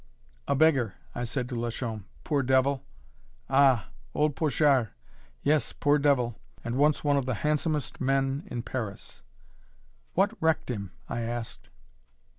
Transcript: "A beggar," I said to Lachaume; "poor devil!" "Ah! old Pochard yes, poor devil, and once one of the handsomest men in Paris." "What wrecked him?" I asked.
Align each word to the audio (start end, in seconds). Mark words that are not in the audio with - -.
"A 0.47 0.55
beggar," 0.55 0.95
I 1.13 1.25
said 1.25 1.47
to 1.49 1.55
Lachaume; 1.55 2.05
"poor 2.23 2.41
devil!" 2.41 2.83
"Ah! 3.51 3.89
old 4.15 4.35
Pochard 4.35 4.89
yes, 5.43 5.73
poor 5.73 5.99
devil, 5.99 6.39
and 6.63 6.75
once 6.75 7.03
one 7.03 7.17
of 7.17 7.27
the 7.27 7.35
handsomest 7.45 8.01
men 8.01 8.41
in 8.47 8.63
Paris." 8.63 9.21
"What 10.15 10.33
wrecked 10.41 10.71
him?" 10.71 10.91
I 11.07 11.21
asked. 11.21 11.69